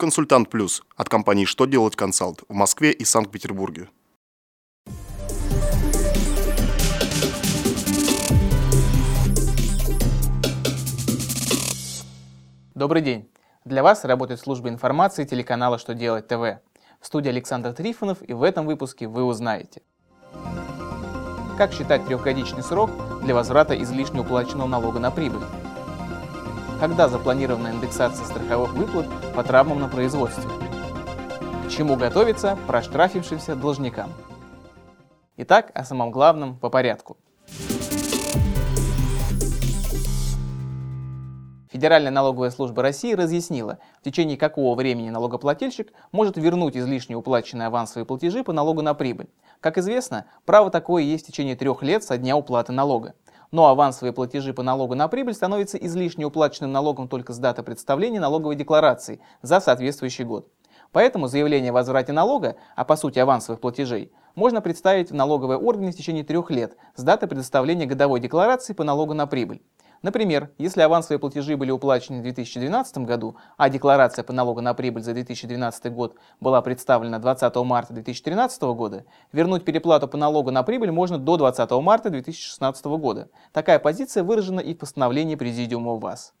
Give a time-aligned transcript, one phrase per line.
[0.00, 3.88] Консультант Плюс от компании «Что делать консалт» в Москве и Санкт-Петербурге.
[12.76, 13.28] Добрый день!
[13.64, 16.60] Для вас работает служба информации телеканала «Что делать ТВ».
[17.00, 19.82] В студии Александр Трифонов и в этом выпуске вы узнаете
[21.56, 22.92] Как считать трехгодичный срок
[23.24, 25.42] для возврата излишне уплаченного налога на прибыль?
[26.80, 30.48] Когда запланирована индексация страховых выплат по травмам на производстве?
[31.66, 34.12] К чему готовиться проштрафившимся должникам?
[35.38, 37.16] Итак, о самом главном по порядку.
[41.72, 48.06] Федеральная налоговая служба России разъяснила, в течение какого времени налогоплательщик может вернуть излишне уплаченные авансовые
[48.06, 49.28] платежи по налогу на прибыль.
[49.60, 53.14] Как известно, право такое есть в течение трех лет со дня уплаты налога
[53.50, 58.20] но авансовые платежи по налогу на прибыль становятся излишне уплаченным налогом только с даты представления
[58.20, 60.48] налоговой декларации за соответствующий год.
[60.92, 65.92] Поэтому заявление о возврате налога, а по сути авансовых платежей, можно представить в налоговые органы
[65.92, 69.62] в течение трех лет с даты предоставления годовой декларации по налогу на прибыль.
[70.02, 75.02] Например, если авансовые платежи были уплачены в 2012 году, а декларация по налогу на прибыль
[75.02, 80.92] за 2012 год была представлена 20 марта 2013 года, вернуть переплату по налогу на прибыль
[80.92, 83.28] можно до 20 марта 2016 года.
[83.52, 86.32] Такая позиция выражена и в постановлении Президиума ВАС.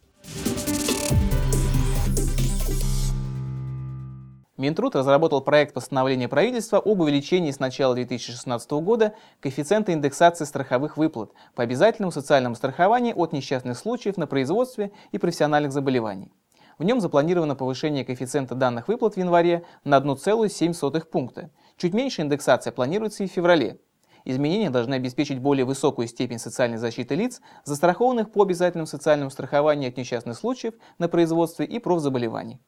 [4.58, 11.30] Минтруд разработал проект постановления правительства об увеличении с начала 2016 года коэффициента индексации страховых выплат
[11.54, 16.32] по обязательному социальному страхованию от несчастных случаев на производстве и профессиональных заболеваний.
[16.76, 21.50] В нем запланировано повышение коэффициента данных выплат в январе на 1,7 пункта.
[21.76, 23.78] Чуть меньше индексация планируется и в феврале.
[24.24, 29.96] Изменения должны обеспечить более высокую степень социальной защиты лиц, застрахованных по обязательному социальному страхованию от
[29.96, 32.60] несчастных случаев на производстве и профзаболеваний.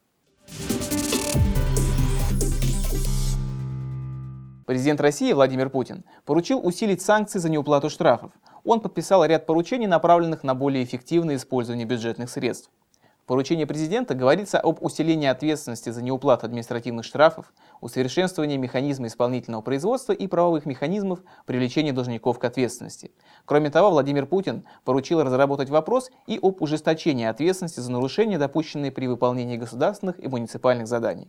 [4.70, 8.30] Президент России Владимир Путин поручил усилить санкции за неуплату штрафов.
[8.62, 12.70] Он подписал ряд поручений, направленных на более эффективное использование бюджетных средств.
[13.24, 20.12] В поручении президента говорится об усилении ответственности за неуплату административных штрафов, усовершенствовании механизма исполнительного производства
[20.12, 23.10] и правовых механизмов привлечения должников к ответственности.
[23.46, 29.08] Кроме того, Владимир Путин поручил разработать вопрос и об ужесточении ответственности за нарушения, допущенные при
[29.08, 31.28] выполнении государственных и муниципальных заданий.